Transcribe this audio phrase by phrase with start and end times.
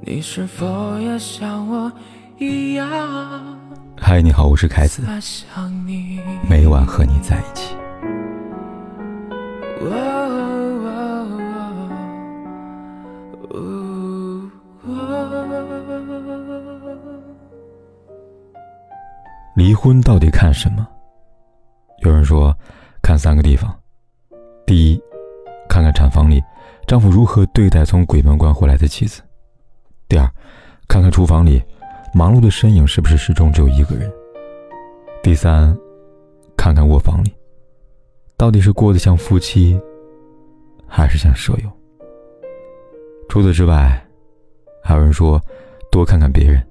[0.00, 1.90] 你是否也像我
[2.38, 2.88] 一样？
[3.96, 5.02] 嗨，你好，我是凯子。
[6.48, 7.74] 每晚和你在一起。
[19.56, 20.86] 离婚到底看什么？
[21.98, 22.56] 有人说，
[23.02, 23.76] 看三个地方。
[24.64, 25.00] 第一，
[25.68, 26.40] 看看产房里
[26.86, 29.20] 丈夫如何对待从鬼门关回来的妻子；
[30.08, 30.28] 第二，
[30.88, 31.62] 看看厨房里
[32.14, 34.08] 忙碌的身影是不是始终只有一个人；
[35.22, 35.76] 第三，
[36.56, 37.32] 看看卧房里
[38.36, 39.78] 到底是过得像夫妻，
[40.86, 41.70] 还是像舍友。
[43.28, 44.02] 除此之外，
[44.82, 45.40] 还有人说，
[45.90, 46.66] 多看看别人。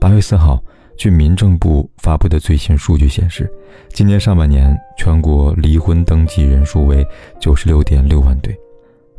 [0.00, 0.62] 八月四号。
[0.96, 3.52] 据民政部发布的最新数据显示，
[3.88, 7.04] 今年上半年全国离婚登记人数为
[7.40, 8.56] 九十六点六万对，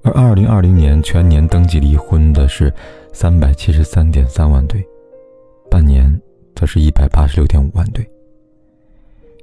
[0.06, 2.72] 而二零二零年全年登记离婚的是
[3.12, 4.86] 三百七十三点三万对，
[5.70, 6.22] 半年
[6.56, 8.08] 则是一百八十六点五万对。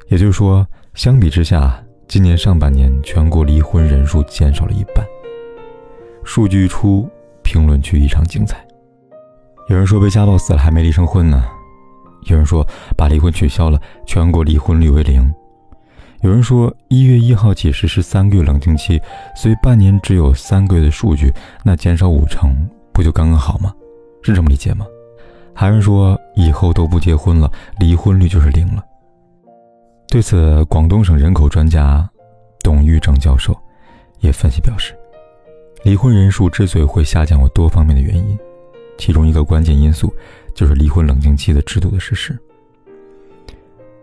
[0.07, 5.05] 也就是说，相比之下，今年上半年全国离婚人数减少了一半。
[6.23, 7.11] 数据一出，
[7.43, 8.65] 评论区异常精彩。
[9.69, 11.43] 有人说被家暴死了还没离成婚呢。
[12.27, 12.65] 有人说
[12.97, 15.29] 把离婚取消了，全国离婚率为零。
[16.23, 19.01] 有人说一月一号起实施三个月冷静期，
[19.37, 21.33] 所以半年只有三个月的数据，
[21.64, 22.55] 那减少五成
[22.92, 23.75] 不就刚刚好吗？
[24.23, 24.87] 是这么理解吗？
[25.55, 28.84] 还是说以后都不结婚了，离婚率就是零了。
[30.09, 32.09] 对此，广东省人口专家
[32.62, 33.57] 董玉正教授
[34.20, 34.95] 也分析表示，
[35.83, 38.39] 离婚人数之所以会下降，有多方面的原因，
[38.97, 40.12] 其中一个关键因素。
[40.55, 42.39] 就是离婚冷静期的制度的实施。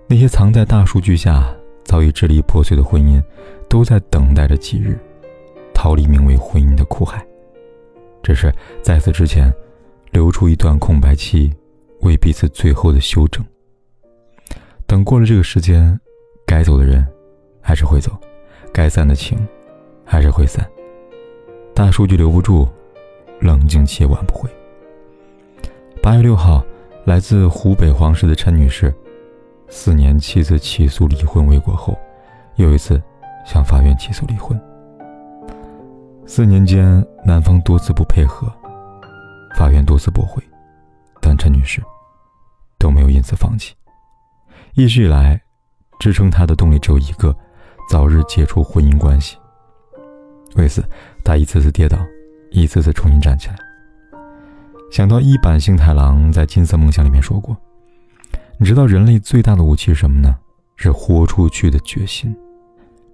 [0.07, 1.45] 那些藏在大数据下
[1.89, 3.19] 早已支离破碎的婚姻，
[3.67, 4.95] 都在等待着几日，
[5.73, 7.25] 逃离名为婚姻的苦海。
[8.21, 9.51] 只是在此之前，
[10.11, 11.51] 留出一段空白期，
[12.01, 13.43] 为彼此最后的休整。
[14.85, 15.99] 等过了这个时间，
[16.45, 17.03] 该走的人
[17.59, 18.11] 还是会走，
[18.71, 19.35] 该散的情
[20.05, 20.63] 还是会散。
[21.73, 22.67] 大数据留不住，
[23.39, 24.47] 冷静期挽不回。
[26.03, 26.63] 八月六号，
[27.03, 28.93] 来自湖北黄石的陈女士，
[29.69, 31.97] 四年妻子起诉离婚未果后，
[32.55, 33.01] 又一次
[33.45, 34.59] 向法院起诉离婚。
[36.25, 38.51] 四年间，男方多次不配合，
[39.55, 40.41] 法院多次驳回，
[41.21, 41.81] 但陈女士
[42.77, 43.75] 都没有因此放弃。
[44.73, 45.39] 一直以来，
[45.99, 47.35] 支撑她的动力只有一个：
[47.89, 49.37] 早日解除婚姻关系。
[50.55, 50.83] 为此，
[51.23, 51.97] 她一次次跌倒，
[52.51, 53.55] 一次次重新站起来。
[54.91, 57.55] 想到一坂幸太郎在《金色梦想》里面说过
[58.61, 60.37] ：“你知道人类最大的武器是什么呢？
[60.75, 62.35] 是豁出去的决心。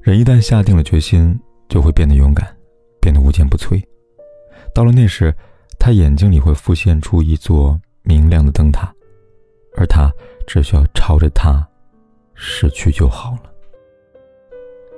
[0.02, 1.40] 人一旦下定了决心，
[1.70, 2.48] 就会变得勇敢，
[3.00, 3.80] 变得无坚不摧。
[4.74, 5.32] 到了那时，
[5.78, 8.92] 他眼睛里会浮现出一座明亮的灯塔，
[9.78, 10.12] 而他
[10.48, 11.64] 只需要朝着它
[12.34, 13.52] 驶去就好了。”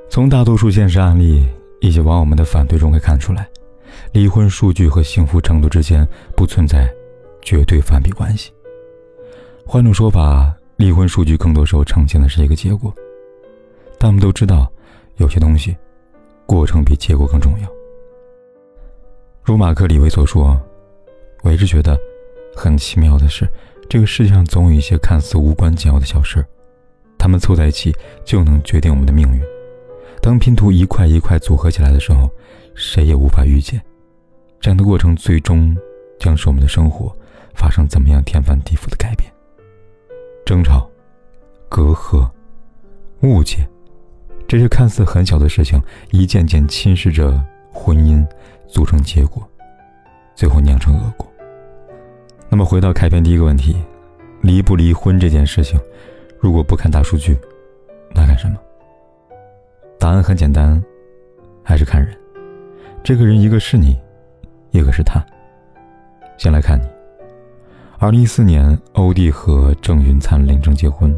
[0.09, 1.45] 从大多数现实案例
[1.81, 3.45] 以及网友们的反对中可以看出来。
[4.13, 6.89] 离婚数据和幸福程度之间不存在
[7.41, 8.53] 绝对反比关系。
[9.69, 12.93] 换种说法，离婚数据更多时候呈现的是一个结果。
[13.99, 14.71] 但我们都知道，
[15.17, 15.75] 有些东西，
[16.45, 17.67] 过程比结果更重要。
[19.43, 20.57] 如马克·李维所说
[21.43, 21.99] ：“我一直觉得，
[22.55, 23.45] 很奇妙的是，
[23.89, 26.45] 这个世界上总有一些看似无关紧要的小事，
[27.17, 29.41] 它们凑在一起就能决定我们的命运。
[30.21, 32.29] 当拼图一块一块组合起来的时候。”
[32.79, 33.81] 谁也无法预见，
[34.59, 35.75] 这样的过程最终
[36.19, 37.11] 将使我们的生活
[37.55, 39.33] 发生怎么样天翻地覆的改变。
[40.47, 40.89] 争吵、
[41.67, 42.25] 隔阂、
[43.21, 43.67] 误解，
[44.47, 45.77] 这些看似很小的事情，
[46.11, 47.37] 一件件侵蚀着
[47.73, 48.25] 婚姻，
[48.65, 49.45] 组成结果，
[50.35, 51.29] 最后酿成恶果。
[52.47, 53.75] 那么，回到开篇第一个问题：
[54.39, 55.77] 离不离婚这件事情，
[56.39, 57.37] 如果不看大数据，
[58.15, 58.55] 那干什么？
[59.99, 60.81] 答案很简单，
[61.61, 62.17] 还是看人。
[63.03, 63.99] 这个人，一个是你，
[64.71, 65.21] 一个是他。
[66.37, 66.96] 先来看你。
[67.99, 71.17] 二零一四年，欧弟和郑云灿领证结婚。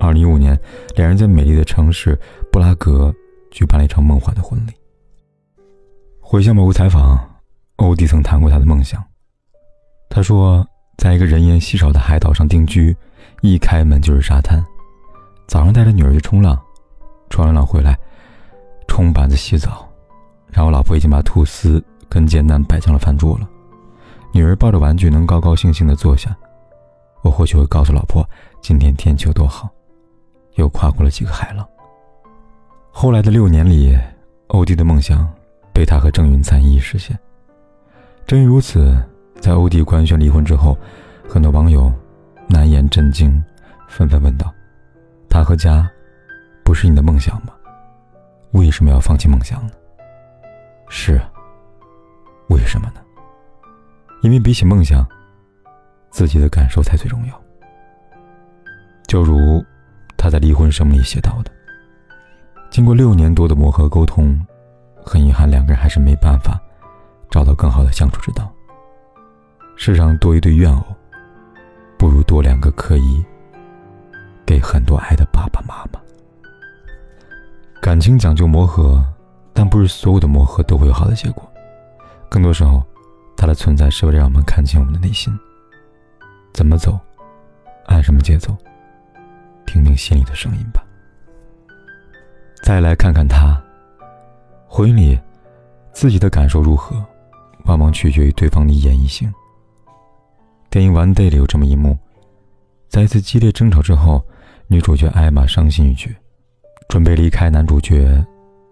[0.00, 0.58] 二零一五年，
[0.96, 2.18] 两人在美丽的城市
[2.50, 3.14] 布拉格
[3.50, 4.72] 举办了一场梦幻的婚礼。
[6.20, 7.18] 回想某个采访，
[7.76, 9.04] 欧弟曾谈过他的梦想。
[10.08, 10.66] 他说，
[10.96, 12.96] 在一个人烟稀少的海岛上定居，
[13.42, 14.64] 一开门就是沙滩。
[15.46, 16.58] 早上带着女儿去冲浪，
[17.28, 17.98] 冲完浪回来，
[18.88, 19.86] 冲板子洗澡。
[20.50, 23.46] 然后，老婆已经把吐司跟煎蛋摆上了饭桌了。
[24.34, 26.36] 女儿抱着玩具，能高高兴兴地坐下。
[27.22, 28.28] 我或许会告诉老婆，
[28.60, 29.70] 今天天气有多好，
[30.56, 31.64] 又跨过了几个海浪。
[32.90, 33.96] 后来的六年里，
[34.48, 35.32] 欧弟的梦想
[35.72, 37.16] 被他和郑云灿一一实现。
[38.26, 39.00] 正因如此，
[39.40, 40.76] 在欧弟官宣离婚之后，
[41.28, 41.92] 很多网友
[42.48, 43.40] 难言震惊，
[43.88, 44.52] 纷纷问道
[45.30, 45.88] ：“他和家
[46.64, 47.52] 不是你的梦想吗？
[48.50, 49.72] 为什么要放弃梦想呢？”
[50.90, 51.20] 是，
[52.48, 53.00] 为什么呢？
[54.24, 55.06] 因为比起梦想，
[56.08, 57.40] 自己的感受才最重要。
[59.06, 59.62] 就如
[60.16, 61.50] 他在离婚声明里写到的
[62.72, 64.40] ：“经过六年多的磨合沟通，
[65.04, 66.58] 很遗憾，两个人还是没办法
[67.30, 68.50] 找到更好的相处之道。”
[69.76, 70.82] 世上多一对怨偶，
[71.98, 73.22] 不如多两个可以
[74.46, 76.00] 给很多爱的爸爸妈妈。
[77.78, 79.04] 感情讲究磨合，
[79.52, 81.46] 但不是所有的磨合都会有好的结果。
[82.30, 82.82] 更多时候，
[83.36, 85.32] 它的存在是为了让我们看清我们的内心。
[86.52, 86.98] 怎么走，
[87.86, 88.56] 按什么节奏，
[89.66, 90.84] 听听心里的声音吧。
[92.62, 93.60] 再来看看他，
[94.66, 95.18] 婚姻里
[95.92, 96.96] 自己的感受如何，
[97.64, 99.32] 往往取决于对方的一言一行。
[100.70, 101.98] 电影《One Day》里有这么一幕，
[102.88, 104.24] 在一次激烈争吵之后，
[104.66, 106.14] 女主角艾玛伤心欲绝，
[106.88, 108.24] 准备离开男主角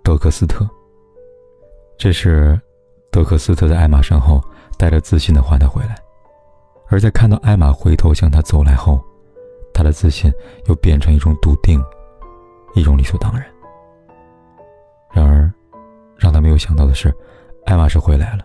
[0.02, 0.66] 德克斯特。
[1.98, 2.58] 这时，
[3.10, 4.42] 德克斯特在艾玛身后
[4.82, 5.96] 带着自信的唤她回来，
[6.88, 9.00] 而在看到艾玛回头向他走来后，
[9.72, 10.28] 他的自信
[10.66, 11.80] 又变成一种笃定，
[12.74, 13.46] 一种理所当然。
[15.12, 15.48] 然而，
[16.16, 17.14] 让他没有想到的是，
[17.64, 18.44] 艾玛是回来了，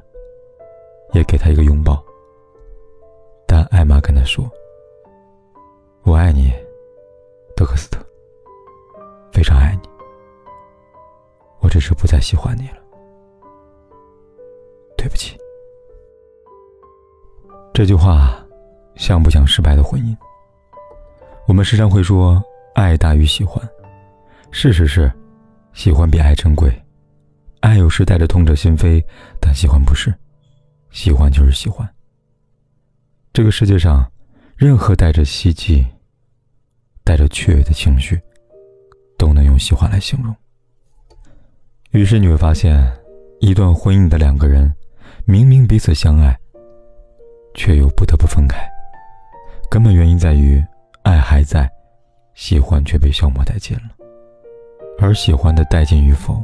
[1.13, 2.05] 也给他一个拥抱。
[3.47, 4.47] 但艾玛跟他说
[6.05, 6.53] ：“我爱你，
[7.55, 7.99] 德克斯特，
[9.31, 9.89] 非常爱你。
[11.61, 12.77] 我只是不再喜欢你了，
[14.95, 15.35] 对不起。”
[17.77, 18.43] 这句话
[18.95, 20.17] 像不像失败的婚姻？
[21.47, 22.41] 我们时常会说
[22.73, 23.63] 爱大于喜欢，
[24.49, 25.13] 事实是，
[25.73, 26.73] 喜欢比爱珍贵。
[27.59, 28.99] 爱有时带着痛彻心扉，
[29.39, 30.11] 但喜欢不是，
[30.89, 31.87] 喜欢就是喜欢。
[33.31, 34.11] 这个世界上，
[34.55, 35.85] 任何带着希冀、
[37.03, 38.19] 带着雀跃的情绪，
[39.19, 40.35] 都能用喜欢来形容。
[41.91, 42.91] 于是你会发现，
[43.39, 44.73] 一段婚姻的两个人，
[45.25, 46.35] 明明彼此相爱，
[47.57, 48.57] 却又不得不分开。
[49.69, 50.63] 根本原因在于，
[51.03, 51.69] 爱还在，
[52.35, 53.83] 喜欢却被消磨殆尽了。
[54.99, 56.41] 而喜欢的殆尽与否，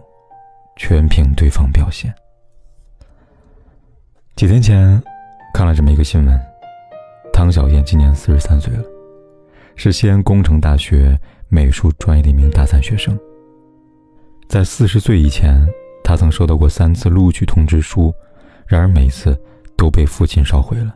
[0.76, 2.14] 全凭对方表现。
[4.36, 5.02] 几天前，
[5.54, 6.40] 看了这么一个新闻。
[7.32, 8.84] 汤小燕今年四十三岁了，
[9.76, 11.18] 是西安工程大学
[11.48, 13.18] 美术专业的一名大三学生。
[14.48, 15.66] 在四十岁以前，
[16.04, 18.14] 她曾收到过三次录取通知书，
[18.68, 19.40] 然而每次
[19.76, 20.96] 都被父亲烧毁了。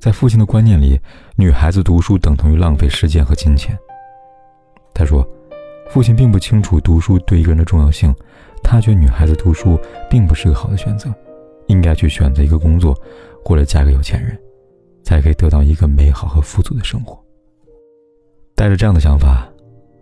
[0.00, 0.98] 在父亲的观念里，
[1.36, 3.78] 女孩子读书等同于浪费时间和金钱。
[4.94, 5.24] 他说，
[5.90, 8.14] 父亲并不清楚读书对一个人的重要性，
[8.62, 11.12] 他觉得女孩子读书并不是个好的选择，
[11.66, 12.98] 应该去选择一个工作，
[13.44, 14.36] 或者嫁个有钱人。
[15.02, 17.18] 才可以得到一个美好和富足的生活。
[18.54, 19.48] 带着这样的想法，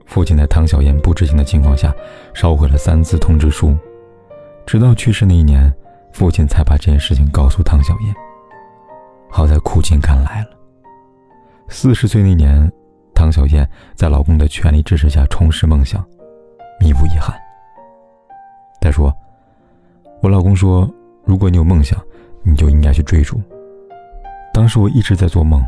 [0.07, 1.95] 父亲在汤小燕不知情的情况下
[2.35, 3.75] 烧毁了三次通知书，
[4.67, 5.73] 直到去世那一年，
[6.13, 8.15] 父亲才把这件事情告诉汤小燕。
[9.31, 10.49] 好在苦尽甘来了。
[11.69, 12.71] 四十岁那年，
[13.15, 16.05] 唐小燕在老公的全力支持下重拾梦想，
[16.81, 17.39] 弥补遗憾。
[18.81, 19.15] 她说
[20.23, 20.89] ：“我老公说，
[21.25, 22.01] 如果你有梦想，
[22.43, 23.41] 你就应该去追逐。”
[24.55, 25.63] 当时我一直在做梦，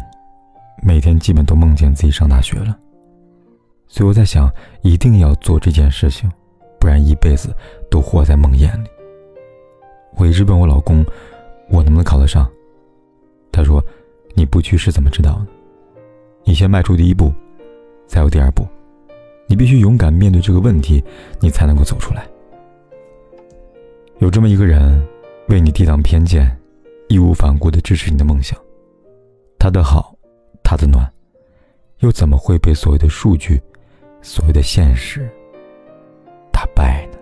[0.83, 2.77] 每天基本都梦见自己上大学了，
[3.87, 4.51] 所以我在想，
[4.83, 6.31] 一定要做这件事情，
[6.81, 7.55] 不然一辈子
[7.91, 8.89] 都活在梦魇里。
[10.17, 11.05] 我一直问我老公，
[11.69, 12.51] 我能不能考得上？
[13.53, 13.85] 他说
[14.35, 15.47] ：“你不去是怎么知道的？
[16.45, 17.33] 你先迈出第一步，
[18.07, 18.67] 才有第二步。
[19.47, 21.03] 你必须勇敢面对这个问题，
[21.41, 22.27] 你才能够走出来。
[24.19, 25.05] 有这么一个人，
[25.49, 26.57] 为你抵挡偏见，
[27.09, 28.59] 义无反顾地支持你的梦想。”
[29.59, 30.15] 他的好，
[30.63, 31.07] 他的暖，
[31.99, 33.61] 又怎么会被所谓的数据、
[34.23, 35.29] 所谓的现实
[36.51, 37.19] 打败呢？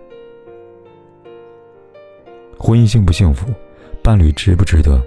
[2.57, 3.47] 婚姻幸不幸福，
[4.01, 5.03] 伴侣值不值得？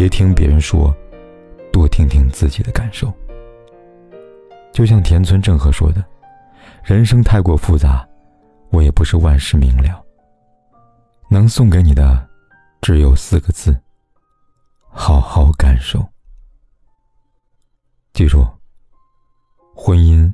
[0.00, 0.96] 别听别人说，
[1.70, 3.12] 多听听自己的感受。
[4.72, 6.02] 就像田村正和说的
[6.82, 8.08] ：“人生太过复杂，
[8.70, 10.02] 我也不是万事明了。
[11.28, 12.26] 能送给你的，
[12.80, 13.78] 只有四个字：
[14.88, 16.02] 好好感受。”
[18.14, 18.42] 记住，
[19.76, 20.32] 婚姻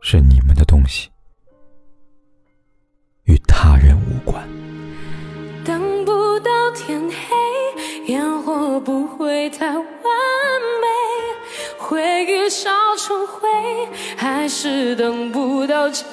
[0.00, 1.10] 是你们的东西，
[3.24, 4.53] 与他人无关。
[8.84, 10.86] 不会太完美，
[11.78, 13.48] 回忆烧成灰，
[14.14, 16.04] 还是等不到结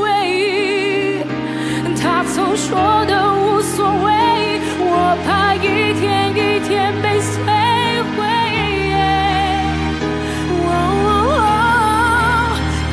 [0.00, 1.22] 尾。
[2.00, 4.06] 他曾说的无所谓。
[4.78, 5.58] 我怕一
[6.00, 7.34] 天一天被摧
[8.16, 8.24] 毁。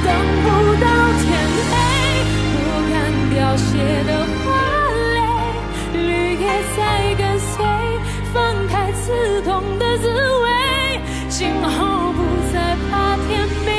[0.03, 0.07] 等
[0.43, 0.45] 不
[0.81, 0.85] 到
[1.23, 1.23] 天
[1.69, 1.71] 黑，
[2.51, 2.57] 不
[2.91, 2.93] 敢
[3.31, 3.63] 凋谢
[4.03, 4.11] 的
[4.43, 4.45] 花
[5.13, 5.15] 蕾，
[5.93, 6.03] 绿
[6.35, 6.43] 叶
[6.75, 6.77] 在
[7.17, 7.55] 跟随，
[8.93, 12.19] 刺痛的滋味，今后不
[12.53, 13.71] 再怕天明。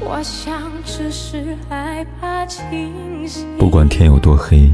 [0.00, 4.70] 我想只是害怕清醒，不管天有多黑，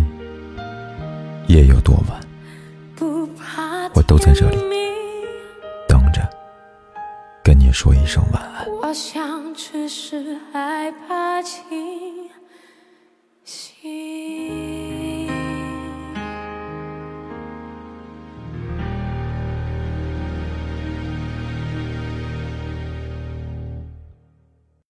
[1.48, 2.20] 夜有多晚，
[2.94, 4.56] 不怕我都在这里
[5.88, 6.20] 等着
[7.42, 8.66] 跟你说一声晚安。
[8.82, 12.21] 我想只是害怕清